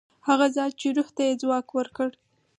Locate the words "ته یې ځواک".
1.15-1.67